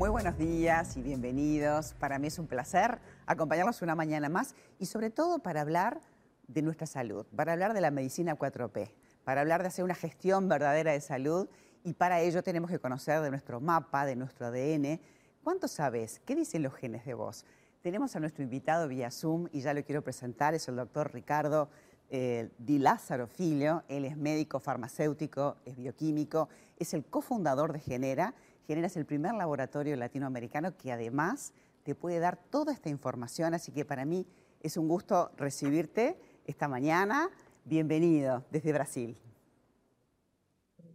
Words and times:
Muy 0.00 0.08
buenos 0.08 0.38
días 0.38 0.96
y 0.96 1.02
bienvenidos. 1.02 1.92
Para 1.92 2.18
mí 2.18 2.28
es 2.28 2.38
un 2.38 2.46
placer 2.46 3.00
acompañarlos 3.26 3.82
una 3.82 3.94
mañana 3.94 4.30
más 4.30 4.54
y 4.78 4.86
sobre 4.86 5.10
todo 5.10 5.40
para 5.40 5.60
hablar 5.60 6.00
de 6.48 6.62
nuestra 6.62 6.86
salud, 6.86 7.26
para 7.36 7.52
hablar 7.52 7.74
de 7.74 7.82
la 7.82 7.90
medicina 7.90 8.34
4P, 8.38 8.92
para 9.24 9.42
hablar 9.42 9.60
de 9.60 9.68
hacer 9.68 9.84
una 9.84 9.94
gestión 9.94 10.48
verdadera 10.48 10.92
de 10.92 11.02
salud 11.02 11.50
y 11.84 11.92
para 11.92 12.22
ello 12.22 12.42
tenemos 12.42 12.70
que 12.70 12.78
conocer 12.78 13.20
de 13.20 13.28
nuestro 13.28 13.60
mapa, 13.60 14.06
de 14.06 14.16
nuestro 14.16 14.46
ADN. 14.46 15.02
¿Cuánto 15.44 15.68
sabes? 15.68 16.22
¿Qué 16.24 16.34
dicen 16.34 16.62
los 16.62 16.72
genes 16.72 17.04
de 17.04 17.12
vos? 17.12 17.44
Tenemos 17.82 18.16
a 18.16 18.20
nuestro 18.20 18.42
invitado 18.42 18.88
vía 18.88 19.10
Zoom 19.10 19.48
y 19.52 19.60
ya 19.60 19.74
lo 19.74 19.84
quiero 19.84 20.00
presentar, 20.00 20.54
es 20.54 20.66
el 20.68 20.76
doctor 20.76 21.12
Ricardo 21.12 21.68
eh, 22.08 22.48
Di 22.56 22.78
Lázaro 22.78 23.26
Filio. 23.26 23.84
Él 23.88 24.06
es 24.06 24.16
médico 24.16 24.60
farmacéutico, 24.60 25.58
es 25.66 25.76
bioquímico, 25.76 26.48
es 26.78 26.94
el 26.94 27.04
cofundador 27.04 27.74
de 27.74 27.80
Genera 27.80 28.34
generas 28.70 28.96
el 28.96 29.04
primer 29.04 29.34
laboratorio 29.34 29.96
latinoamericano 29.96 30.76
que 30.76 30.92
además 30.92 31.52
te 31.82 31.96
puede 31.96 32.20
dar 32.20 32.36
toda 32.36 32.72
esta 32.72 32.88
información, 32.88 33.52
así 33.52 33.72
que 33.72 33.84
para 33.84 34.04
mí 34.04 34.28
es 34.62 34.76
un 34.76 34.86
gusto 34.86 35.32
recibirte 35.36 36.16
esta 36.46 36.68
mañana. 36.68 37.30
Bienvenido 37.64 38.44
desde 38.52 38.72
Brasil. 38.72 39.16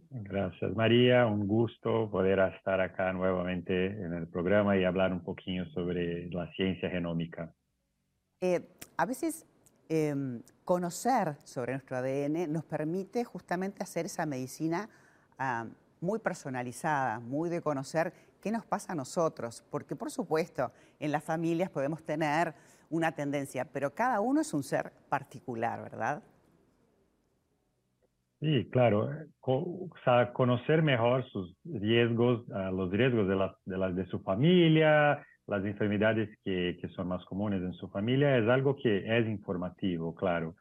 Gracias 0.08 0.74
María, 0.74 1.26
un 1.26 1.46
gusto 1.46 2.08
poder 2.10 2.38
estar 2.56 2.80
acá 2.80 3.12
nuevamente 3.12 3.88
en 3.88 4.14
el 4.14 4.26
programa 4.26 4.78
y 4.78 4.84
hablar 4.84 5.12
un 5.12 5.20
poquito 5.20 5.66
sobre 5.74 6.30
la 6.30 6.50
ciencia 6.52 6.88
genómica. 6.88 7.52
Eh, 8.40 8.70
a 8.96 9.04
veces 9.04 9.44
em, 9.90 10.40
conocer 10.64 11.36
sobre 11.44 11.74
nuestro 11.74 11.98
ADN 11.98 12.50
nos 12.50 12.64
permite 12.64 13.22
justamente 13.24 13.82
hacer 13.82 14.06
esa 14.06 14.24
medicina 14.24 14.88
muy 16.00 16.18
personalizada, 16.18 17.20
muy 17.20 17.48
de 17.48 17.62
conocer 17.62 18.12
qué 18.42 18.50
nos 18.50 18.64
pasa 18.64 18.92
a 18.92 18.96
nosotros, 18.96 19.64
porque 19.70 19.96
por 19.96 20.10
supuesto 20.10 20.72
en 21.00 21.12
las 21.12 21.24
familias 21.24 21.70
podemos 21.70 22.04
tener 22.04 22.54
una 22.90 23.12
tendencia, 23.12 23.64
pero 23.64 23.94
cada 23.94 24.20
uno 24.20 24.40
es 24.40 24.54
un 24.54 24.62
ser 24.62 24.92
particular, 25.08 25.82
¿verdad? 25.82 26.22
Sí, 28.40 28.68
claro. 28.70 29.08
conocer 30.34 30.82
mejor 30.82 31.24
sus 31.30 31.56
riesgos, 31.64 32.44
ah, 32.52 32.70
los 32.70 32.90
riesgos 32.90 33.26
de, 33.26 33.76
de, 33.76 33.92
de 33.94 34.06
su 34.06 34.20
familia, 34.20 35.24
las 35.46 35.64
enfermedades 35.64 36.28
que, 36.44 36.76
que, 36.80 36.88
son 36.88 37.08
más 37.08 37.24
comunes 37.24 37.62
en 37.62 37.72
su 37.72 37.88
familia, 37.88 38.36
es 38.36 38.48
algo 38.48 38.76
que 38.76 39.18
es 39.18 39.26
informativo, 39.26 40.14
claro. 40.14 40.54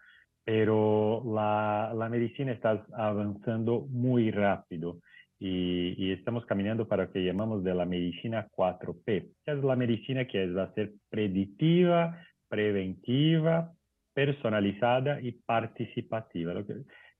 Pero 0.46 1.24
la, 1.26 1.92
la 1.96 2.08
medicina 2.08 2.52
está 2.54 2.86
avanzando 2.94 3.82
muy 3.90 4.32
rápido 4.32 5.00
y, 5.40 6.12
estamos 6.12 6.46
caminando 6.46 6.88
para 6.88 7.06
lo 7.06 7.12
que 7.12 7.24
llamamos 7.24 7.64
de 7.64 7.76
la 7.76 7.86
medicina 7.86 8.48
4P, 8.56 9.04
que 9.06 9.52
es 9.52 9.64
la 9.64 9.76
medicina 9.76 10.26
que 10.26 10.48
va 10.48 10.64
a 10.64 10.74
ser 10.74 10.94
predictiva, 11.10 12.20
preventiva, 12.48 13.74
personalizada 14.14 15.20
y 15.22 15.34
participativa. 15.34 16.54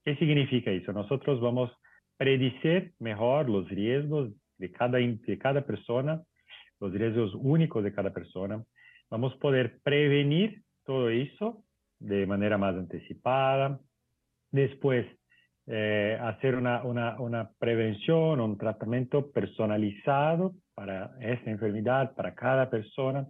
¿Qué 0.04 0.16
significa 0.16 0.70
eso? 0.70 0.92
Nosotros 0.92 1.40
vamos 1.40 1.70
a 1.70 1.76
predecir 2.16 2.92
mejor 2.98 3.50
los 3.50 3.68
riesgos 3.68 4.30
de 4.58 4.72
cada, 4.72 4.98
de 4.98 5.38
cada 5.38 5.66
persona, 5.66 6.22
los 6.80 6.92
riesgos 6.92 7.34
únicos 7.34 7.84
de 7.84 7.92
cada 7.92 8.12
persona. 8.12 8.64
Vamos 9.10 9.34
a 9.34 9.38
poder 9.38 9.78
prevenir 9.82 10.62
todo 10.84 11.10
eso 11.10 11.62
de 11.98 12.26
manera 12.26 12.56
más 12.56 12.74
anticipada. 12.74 13.78
Después, 14.50 15.06
eh, 15.68 16.16
hacer 16.20 16.54
una, 16.54 16.84
una, 16.84 17.20
una, 17.20 17.50
prevención, 17.58 18.40
un 18.40 18.56
tratamiento 18.56 19.30
personalizado 19.32 20.54
para 20.74 21.16
esta 21.20 21.50
enfermedad, 21.50 22.14
para 22.14 22.34
cada 22.34 22.70
persona, 22.70 23.26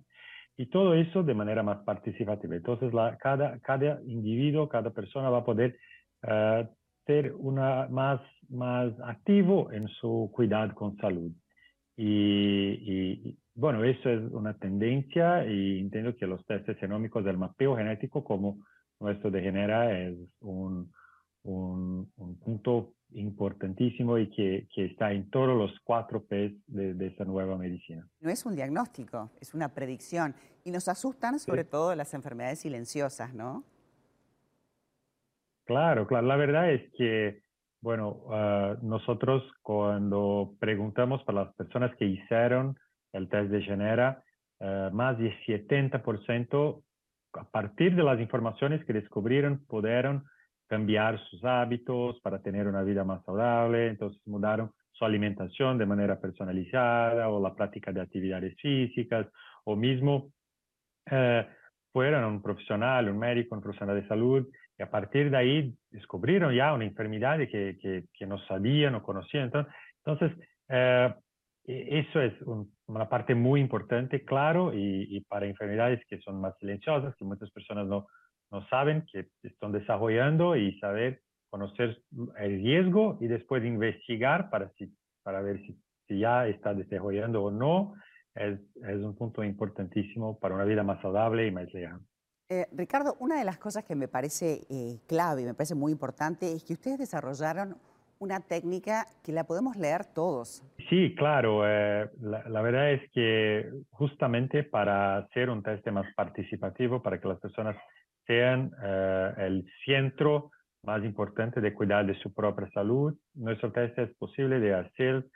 y 0.56 0.66
todo 0.66 0.94
eso 0.94 1.22
de 1.22 1.34
manera 1.34 1.62
más 1.62 1.78
participativa. 1.84 2.56
Entonces, 2.56 2.92
la, 2.92 3.16
cada, 3.16 3.58
cada 3.60 4.00
individuo, 4.06 4.68
cada 4.68 4.90
persona 4.90 5.30
va 5.30 5.38
a 5.38 5.44
poder 5.44 5.78
uh, 6.24 6.66
ser 7.06 7.32
una, 7.34 7.88
más, 7.88 8.20
más 8.48 8.92
activo 9.04 9.70
en 9.72 9.88
su 9.88 10.30
cuidado 10.32 10.74
con 10.74 10.96
salud. 10.96 11.30
Y, 11.96 12.04
y, 12.06 13.38
bueno, 13.54 13.82
eso 13.84 14.10
es 14.10 14.20
una 14.32 14.58
tendencia 14.58 15.46
y 15.46 15.80
entiendo 15.80 16.14
que 16.16 16.26
los 16.26 16.44
testes 16.44 16.76
genómicos 16.78 17.24
del 17.24 17.38
mapeo 17.38 17.76
genético 17.76 18.22
como 18.22 18.58
nuestro 19.00 19.30
de 19.30 19.40
Genera 19.40 19.98
es 19.98 20.16
un, 20.40 20.92
un, 21.46 22.10
punto 22.44 22.94
importantísimo 23.12 24.18
y 24.18 24.28
que, 24.30 24.68
que, 24.74 24.86
está 24.86 25.12
en 25.12 25.30
todos 25.30 25.56
los 25.56 25.78
cuatro 25.84 26.24
P 26.24 26.56
de, 26.66 26.94
de, 26.94 27.06
esta 27.06 27.24
nueva 27.24 27.56
medicina. 27.56 28.06
No 28.20 28.30
es 28.30 28.44
un 28.44 28.54
diagnóstico, 28.54 29.30
es 29.40 29.54
una 29.54 29.72
predicción. 29.72 30.34
Y 30.64 30.70
nos 30.70 30.88
asustan 30.88 31.38
sobre 31.38 31.64
todo 31.64 31.94
las 31.94 32.12
enfermedades 32.14 32.60
silenciosas, 32.60 33.32
¿no? 33.32 33.64
Claro, 35.64 36.06
claro. 36.06 36.26
La 36.26 36.36
verdad 36.36 36.70
es 36.70 36.92
que, 36.96 37.42
bueno, 37.80 38.22
uh, 38.26 38.86
nosotros 38.86 39.42
cuando 39.62 40.54
preguntamos 40.60 41.22
para 41.24 41.44
las 41.44 41.54
personas 41.54 41.94
que 41.96 42.06
hicieron 42.06 42.78
el 43.12 43.28
test 43.28 43.50
de 43.50 43.62
Genera, 43.62 44.22
uh, 44.60 44.94
más 44.94 45.18
de 45.18 45.32
70% 45.46 46.82
a 47.32 47.44
partir 47.44 47.94
de 47.94 48.02
las 48.02 48.20
informaciones 48.20 48.84
que 48.84 48.92
descubrieron 48.92 49.64
pudieron 49.66 50.24
cambiar 50.66 51.18
sus 51.30 51.44
hábitos 51.44 52.20
para 52.20 52.40
tener 52.40 52.66
una 52.66 52.82
vida 52.82 53.04
más 53.04 53.24
saludable, 53.24 53.88
entonces 53.88 54.20
mudaron 54.26 54.72
su 54.92 55.04
alimentación 55.04 55.78
de 55.78 55.86
manera 55.86 56.20
personalizada 56.20 57.28
o 57.28 57.40
la 57.40 57.54
práctica 57.54 57.92
de 57.92 58.00
actividades 58.00 58.56
físicas 58.60 59.26
o 59.64 59.76
mismo 59.76 60.32
eh, 61.10 61.46
fueron 61.92 62.24
un 62.24 62.42
profesional, 62.42 63.08
un 63.08 63.18
médico, 63.18 63.54
un 63.54 63.62
profesional 63.62 64.00
de 64.00 64.08
salud 64.08 64.46
y 64.78 64.82
a 64.82 64.90
partir 64.90 65.30
de 65.30 65.36
ahí 65.36 65.74
descubrieron 65.90 66.54
ya 66.54 66.72
una 66.74 66.84
enfermedad 66.84 67.38
que, 67.38 67.78
que, 67.80 68.04
que 68.12 68.26
no 68.26 68.38
sabían, 68.46 68.92
no 68.92 69.02
conocían. 69.02 69.50
Entonces, 70.04 70.32
eh, 70.68 71.14
e, 71.64 72.00
eso 72.00 72.20
es 72.20 72.34
una 72.86 73.08
parte 73.08 73.34
muy 73.34 73.60
importante, 73.60 74.24
claro, 74.24 74.74
y, 74.74 75.06
y, 75.10 75.20
para 75.22 75.46
enfermedades 75.46 76.04
que 76.06 76.20
son 76.20 76.40
más 76.40 76.56
silenciosas, 76.58 77.14
que 77.16 77.24
muchas 77.24 77.50
personas 77.50 77.86
no, 77.86 78.06
no 78.50 78.66
saben 78.68 79.04
que 79.12 79.28
están 79.42 79.72
desarrollando 79.72 80.56
y 80.56 80.78
saber 80.78 81.22
conocer 81.50 82.02
el 82.38 82.62
riesgo 82.62 83.18
y 83.20 83.28
después 83.28 83.64
investigar 83.64 84.50
para, 84.50 84.70
si, 84.74 84.92
para 85.22 85.40
ver 85.40 85.60
si, 85.62 85.78
si 86.06 86.18
ya 86.18 86.46
está 86.46 86.74
desarrollando 86.74 87.44
o 87.44 87.50
no, 87.50 87.94
es, 88.34 88.60
es, 88.74 88.96
un 88.96 89.16
punto 89.16 89.42
importantísimo 89.42 90.38
para 90.38 90.54
una 90.54 90.64
vida 90.64 90.82
más 90.82 91.00
saludable 91.00 91.46
y 91.46 91.50
más 91.50 91.72
lejana. 91.72 92.00
Eh, 92.48 92.66
Ricardo, 92.72 93.16
una 93.18 93.38
de 93.38 93.44
las 93.44 93.58
cosas 93.58 93.84
que 93.84 93.96
me 93.96 94.06
parece 94.06 94.66
eh, 94.70 95.00
clave 95.08 95.42
y 95.42 95.44
me 95.46 95.54
parece 95.54 95.74
muy 95.74 95.90
importante 95.90 96.52
es 96.52 96.62
que 96.62 96.74
ustedes 96.74 96.98
desarrollaron 96.98 97.76
una 98.18 98.40
técnica 98.40 99.06
que 99.24 99.32
la 99.32 99.44
podemos 99.44 99.76
leer 99.76 100.04
todos. 100.04 100.62
Sí, 100.88 101.14
claro. 101.16 101.66
Eh, 101.66 102.08
la, 102.20 102.48
la, 102.48 102.62
verdad 102.62 102.92
es 102.92 103.10
que 103.10 103.68
justamente 103.90 104.62
para 104.62 105.18
hacer 105.18 105.50
un 105.50 105.62
test 105.62 105.86
más 105.88 106.06
participativo, 106.14 107.02
para 107.02 107.20
que 107.20 107.28
las 107.28 107.40
personas 107.40 107.76
sean 108.26 108.72
eh, 108.82 109.32
el 109.38 109.66
centro 109.84 110.50
más 110.82 111.02
importante 111.04 111.60
de 111.60 111.74
cuidar 111.74 112.06
de 112.06 112.14
su 112.14 112.32
propia 112.32 112.68
salud. 112.70 113.14
Nuestro 113.34 113.72
test 113.72 113.98
es 113.98 114.14
posible 114.16 114.60
de 114.60 114.74
hacer 114.74 115.26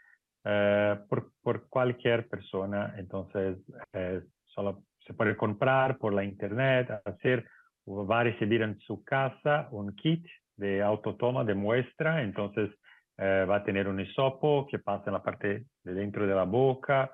eh, 0.44 0.98
por, 1.08 1.32
por, 1.42 1.68
cualquier 1.68 2.28
persona, 2.28 2.94
entonces 2.96 3.58
eh, 3.92 4.22
solo 4.46 4.84
se 5.06 5.14
puede 5.14 5.36
comprar 5.36 5.98
por 5.98 6.12
la 6.12 6.24
internet, 6.24 6.88
hacer, 7.04 7.46
va 7.86 8.20
a 8.20 8.24
recibir 8.24 8.62
en 8.62 8.78
su 8.80 9.02
casa 9.04 9.68
un 9.70 9.94
kit 9.96 10.24
de 10.56 10.82
autotoma 10.82 11.44
de 11.44 11.54
muestra, 11.54 12.22
entonces 12.22 12.70
va 13.18 13.56
a 13.56 13.64
tener 13.64 13.86
un 13.86 14.00
hisopo 14.00 14.66
que 14.66 14.78
pasa 14.78 15.04
en 15.08 15.12
la 15.12 15.22
parte 15.22 15.66
de 15.84 15.92
dentro 15.92 16.26
de 16.26 16.34
la 16.34 16.44
boca 16.44 17.12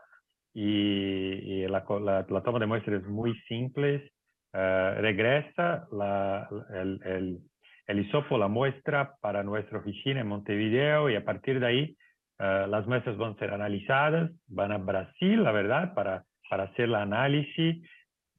y, 0.55 0.62
y 0.62 1.67
la, 1.67 1.84
la, 2.00 2.25
la, 2.28 2.43
toma 2.43 2.61
de 2.61 2.67
muestra 2.67 2.96
es 2.96 3.05
muy 3.08 3.37
simple, 3.49 4.12
eh, 4.58 4.94
regresa 5.03 5.87
la, 5.93 6.49
el, 6.70 7.41
el, 7.87 7.99
hisopo, 8.00 8.38
la 8.38 8.49
muestra 8.49 9.17
para 9.20 9.43
nuestra 9.43 9.81
oficina 9.81 10.20
en 10.20 10.29
Montevideo 10.29 11.11
y 11.11 11.14
a 11.14 11.26
partir 11.26 11.61
de 11.61 11.67
ahí 11.67 11.97
uh, 12.38 12.67
las 12.67 12.87
muestras 12.87 13.19
van 13.19 13.32
a 13.32 13.38
ser 13.38 13.53
analizadas, 13.53 14.31
van 14.49 14.73
a 14.73 14.79
Brasil, 14.79 15.43
la 15.43 15.53
verdad, 15.53 15.93
para, 15.93 16.25
para 16.49 16.64
hacer 16.64 16.87
el 16.87 16.94
análisis 16.94 17.87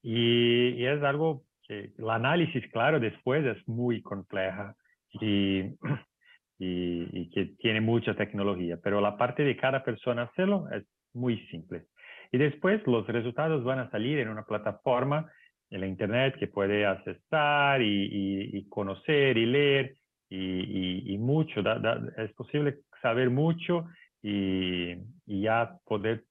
y, 0.02 0.70
y, 0.70 0.86
es 0.88 1.04
algo 1.04 1.44
que 1.68 1.92
el 1.96 2.10
análisis, 2.10 2.66
claro, 2.72 3.00
después 3.00 3.46
es 3.46 3.68
muy 3.68 4.02
compleja 4.02 4.74
y, 5.22 5.60
y, 6.58 7.22
y 7.22 7.30
que 7.30 7.46
tiene 7.60 7.80
mucha 7.80 8.16
tecnología, 8.16 8.80
pero 8.84 9.02
la 9.02 9.18
parte 9.18 9.44
de 9.44 9.56
cada 9.56 9.84
persona 9.84 10.24
hacerlo 10.24 10.66
es 10.72 10.84
muy 11.14 11.38
simple. 11.52 11.84
Y 12.32 12.40
después 12.40 12.82
los 12.88 13.06
resultados 13.06 13.64
van 13.64 13.78
a 13.78 13.92
salir 13.92 14.18
en 14.18 14.30
una 14.30 14.46
plataforma 14.46 15.32
en 15.70 15.82
la 15.82 15.88
Internet 15.88 16.36
que 16.40 16.48
puede 16.48 16.86
accesar 16.86 17.82
y, 17.82 18.58
y, 18.58 18.70
conocer 18.70 19.38
y 19.38 19.46
leer 19.46 19.96
y, 20.30 21.14
y 21.14 21.18
mucho. 21.18 21.62
Da, 21.62 21.80
da, 21.80 22.02
es 22.18 22.34
posible 22.34 22.80
saber 23.02 23.30
mucho 23.30 23.86
y, 24.22 24.96
ya 25.26 25.78
poder 25.86 26.24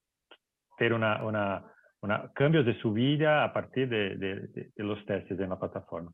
hacer 0.75 0.93
una, 0.93 1.25
una, 1.25 1.65
una, 2.01 2.31
cambios 2.35 2.67
de 2.67 2.79
su 2.81 2.93
vida 2.93 3.45
a 3.45 3.53
partir 3.53 3.89
de, 3.89 4.17
de, 4.17 4.85
los 4.85 5.05
testes 5.07 5.39
en 5.39 5.51
la 5.51 5.59
plataforma. 5.59 6.13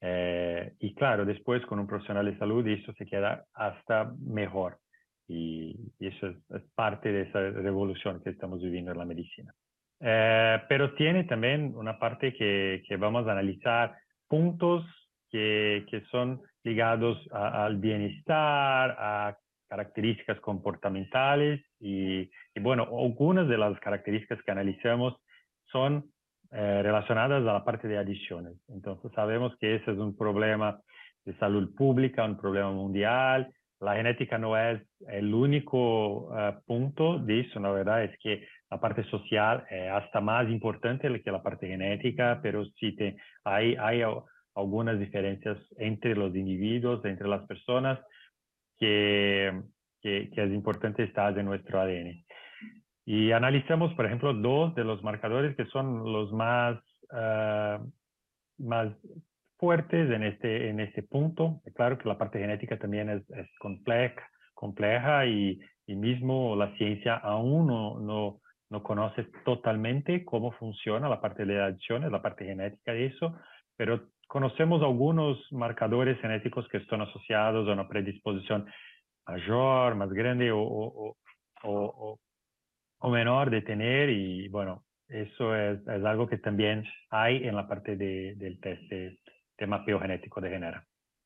Eh, 0.00 0.74
y 0.80 0.94
claro, 0.94 1.24
después 1.24 1.64
con 1.66 1.78
un 1.78 1.86
profesional 1.86 2.26
de 2.26 2.38
salud 2.38 2.66
eso 2.66 2.92
se 2.94 3.06
queda 3.06 3.44
hasta 3.54 4.12
mejor. 4.20 4.78
Y, 5.26 5.92
eso 5.98 6.28
es, 6.28 6.62
parte 6.74 7.10
de 7.10 7.22
esa 7.22 7.40
revolución 7.40 8.22
que 8.22 8.30
estamos 8.30 8.60
viviendo 8.60 8.92
en 8.92 8.98
la 8.98 9.06
medicina. 9.06 9.54
Eh, 10.00 10.60
pero 10.68 10.94
tiene 10.94 11.24
también 11.24 11.72
una 11.76 11.98
parte 11.98 12.34
que, 12.34 12.82
que 12.86 12.96
vamos 12.96 13.26
a 13.26 13.32
analizar 13.32 13.94
puntos 14.28 14.84
que, 15.30 15.86
que 15.90 16.02
son 16.10 16.42
ligados 16.62 17.18
al 17.32 17.76
bienestar, 17.76 18.96
a 18.98 19.36
características 19.68 20.38
comportamentales 20.40 21.60
y, 21.80 22.30
bueno, 22.60 22.84
algunas 22.84 23.48
de 23.48 23.58
las 23.58 23.78
características 23.80 24.40
que 24.42 24.52
analizamos 24.52 25.16
son 25.72 26.04
eh, 26.52 26.80
relacionadas 26.82 27.42
a 27.42 27.52
la 27.52 27.64
parte 27.64 27.88
de 27.88 27.98
adicciones. 27.98 28.54
Entonces 28.68 29.10
sabemos 29.14 29.56
que 29.58 29.76
ese 29.76 29.90
es 29.90 29.98
un 29.98 30.16
problema 30.16 30.80
de 31.24 31.36
salud 31.38 31.74
pública, 31.74 32.24
un 32.24 32.36
problema 32.36 32.70
mundial. 32.70 33.52
La 33.84 33.96
genética 33.96 34.38
no 34.38 34.56
es 34.56 34.80
el 35.08 35.34
único 35.34 36.28
uh, 36.28 36.60
punto 36.66 37.18
de 37.18 37.40
eso, 37.40 37.60
la 37.60 37.70
verdad 37.70 38.04
es 38.04 38.18
que 38.18 38.46
la 38.70 38.80
parte 38.80 39.04
social 39.04 39.64
es 39.70 39.90
hasta 39.90 40.20
más 40.20 40.48
importante 40.48 41.22
que 41.22 41.30
la 41.30 41.42
parte 41.42 41.68
genética, 41.68 42.40
pero 42.42 42.64
sí 42.80 42.96
te, 42.96 43.16
hay, 43.44 43.76
hay 43.78 44.02
algunas 44.54 44.98
diferencias 44.98 45.58
entre 45.76 46.16
los 46.16 46.34
individuos, 46.34 47.04
entre 47.04 47.28
las 47.28 47.46
personas, 47.46 48.00
que, 48.78 49.62
que, 50.00 50.30
es 50.34 50.52
importante 50.52 51.04
estar 51.04 51.38
en 51.38 51.46
nuestro 51.46 51.80
ADN. 51.80 52.24
Y 53.04 53.32
analizamos, 53.32 53.92
por 53.94 54.06
ejemplo, 54.06 54.32
dos 54.32 54.74
de 54.74 54.84
los 54.84 55.02
marcadores 55.02 55.54
que 55.56 55.66
son 55.66 56.10
los 56.10 56.32
más, 56.32 56.78
ah, 57.12 57.80
más 58.58 58.88
fuertes 59.58 60.10
en 60.10 60.22
este, 60.22 60.68
en 60.68 60.80
este 60.80 61.02
punto. 61.02 61.60
Claro 61.74 61.98
que 61.98 62.08
la 62.08 62.18
parte 62.18 62.38
genética 62.38 62.78
también 62.78 63.08
es, 63.10 63.30
es 63.30 63.48
compleja, 63.58 64.28
compleja 64.54 65.26
y, 65.26 65.60
y, 65.86 65.94
mismo 65.96 66.56
la 66.56 66.74
ciencia 66.76 67.16
aún 67.16 67.66
no, 67.66 68.00
no, 68.00 68.40
no, 68.70 68.82
conoce 68.82 69.26
totalmente 69.44 70.24
cómo 70.24 70.52
funciona 70.52 71.08
la 71.08 71.20
parte 71.20 71.44
de 71.44 71.62
adicciones, 71.62 72.10
la 72.10 72.22
parte 72.22 72.44
genética 72.44 72.92
de 72.92 73.06
eso, 73.06 73.36
pero 73.76 74.08
conocemos 74.26 74.82
algunos 74.82 75.38
marcadores 75.52 76.20
genéticos 76.20 76.68
que 76.68 76.78
están 76.78 77.02
asociados 77.02 77.68
a 77.68 77.72
una 77.72 77.88
predisposición 77.88 78.66
mayor, 79.26 79.94
más 79.94 80.10
grande 80.10 80.50
o, 80.50 80.60
o, 80.60 81.16
o, 81.62 82.18
o 82.98 83.10
menor 83.10 83.50
de 83.50 83.62
tener 83.62 84.10
y 84.10 84.48
bueno, 84.48 84.84
eso 85.08 85.54
es, 85.54 85.80
es, 85.86 86.04
algo 86.04 86.26
que 86.26 86.38
también 86.38 86.84
hay 87.10 87.46
en 87.46 87.54
la 87.54 87.68
parte 87.68 87.96
de, 87.96 88.34
del 88.36 88.58
test 88.60 88.82
de, 88.90 89.18
de, 89.58 89.66
mapeo 89.66 90.00
genético. 90.00 90.40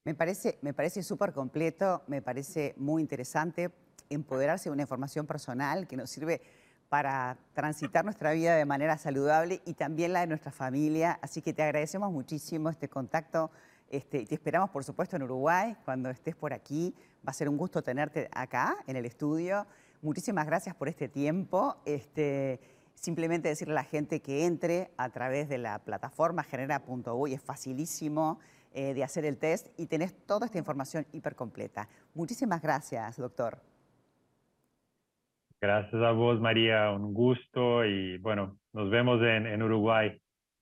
Me 0.05 0.15
parece, 0.15 0.59
me 0.63 0.73
parece 0.73 1.03
súper 1.03 1.33
completo, 1.33 2.03
me 2.07 2.23
parece 2.23 2.75
muy 2.77 3.03
interesante 3.03 3.71
empoderarse 4.11 4.69
de 4.69 4.73
una 4.73 4.83
información 4.83 5.27
personal 5.27 5.87
que 5.87 5.97
nos 5.97 6.11
sirve 6.11 6.41
para 6.89 7.37
transitar 7.53 8.05
nuestra 8.05 8.33
vida 8.33 8.57
de 8.57 8.65
manera 8.65 8.97
saludable 8.97 9.61
y 9.67 9.75
también 9.75 10.13
la 10.13 10.21
de 10.21 10.27
nuestra 10.27 10.51
familia. 10.51 11.19
Así 11.21 11.43
que 11.43 11.53
te 11.53 11.63
agradecemos 11.63 12.11
muchísimo 12.11 12.71
este 12.71 12.89
contacto. 12.89 13.51
Este, 13.91 14.25
te 14.25 14.35
esperamos, 14.35 14.71
por 14.71 14.85
supuesto, 14.85 15.17
en 15.17 15.23
Uruguay 15.23 15.77
cuando 15.85 16.09
estés 16.09 16.35
por 16.35 16.53
aquí. 16.53 16.95
Va 17.27 17.31
a 17.31 17.35
ser 17.35 17.49
un 17.49 17.57
gusto 17.59 17.83
tenerte 17.83 18.29
acá 18.33 18.77
en 18.87 18.97
el 18.97 19.05
estudio. 19.05 19.67
Muchísimas 20.01 20.47
gracias 20.47 20.75
por 20.75 20.89
este 20.89 21.09
tiempo. 21.09 21.77
Este, 21.85 22.61
simplemente 23.01 23.49
decirle 23.49 23.73
a 23.73 23.77
la 23.77 23.85
gente 23.85 24.21
que 24.21 24.45
entre 24.45 24.91
a 24.97 25.09
través 25.11 25.49
de 25.49 25.59
la 25.59 25.79
plataforma 25.79 26.43
genera.uy. 26.43 27.35
Es 27.35 27.43
facilísimo 27.43 28.41
eh, 28.73 28.95
de 28.95 29.05
hacer 29.05 29.25
el 29.25 29.39
test 29.39 29.69
y 29.79 29.87
tenés 29.87 30.15
toda 30.27 30.47
esta 30.47 30.59
información 30.59 31.07
hiper 31.13 31.35
completa. 31.35 31.89
Muchísimas 32.15 32.61
gracias, 32.61 33.17
doctor. 33.17 33.61
Gracias 35.61 36.03
a 36.03 36.13
vos, 36.13 36.41
María. 36.41 36.91
Un 36.91 37.15
gusto 37.15 37.85
y 37.85 38.19
bueno, 38.19 38.59
nos 38.73 38.91
vemos 38.91 39.21
en, 39.23 39.63
Uruguay. 39.63 40.21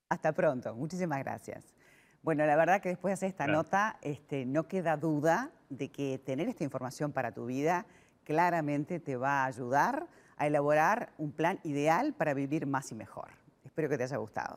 Hasta 0.08 0.32
pronto. 0.32 0.74
Muchísimas 0.74 1.18
gracias. 1.18 1.74
Bueno, 2.22 2.46
la 2.46 2.56
verdad 2.56 2.80
que 2.80 2.88
después 2.90 3.10
de 3.10 3.14
hacer 3.14 3.28
esta 3.28 3.46
nota, 3.46 3.98
este, 4.02 4.46
no 4.46 4.66
queda 4.66 4.96
duda 4.96 5.50
de 5.68 5.90
que 5.90 6.18
tener 6.18 6.48
esta 6.48 6.64
información 6.64 7.12
para 7.12 7.32
tu 7.32 7.46
vida 7.46 7.86
claramente 8.24 8.98
te 8.98 9.16
va 9.16 9.42
a 9.42 9.46
ayudar 9.46 10.06
a 10.36 10.46
elaborar 10.46 11.10
un 11.18 11.32
plan 11.32 11.58
ideal 11.64 12.12
para 12.12 12.34
vivir 12.34 12.66
más 12.66 12.92
y 12.92 12.94
mejor. 12.94 13.28
Espero 13.64 13.88
que 13.88 13.98
te 13.98 14.04
haya 14.04 14.16
gustado. 14.16 14.54